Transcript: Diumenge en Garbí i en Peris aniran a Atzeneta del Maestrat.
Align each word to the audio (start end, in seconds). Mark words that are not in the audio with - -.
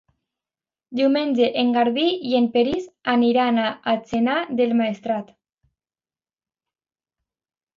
Diumenge 0.99 1.49
en 1.63 1.67
Garbí 1.75 2.05
i 2.29 2.33
en 2.39 2.47
Peris 2.55 2.87
aniran 3.13 3.61
a 3.65 3.67
Atzeneta 3.93 4.57
del 4.63 4.75
Maestrat. 4.81 5.31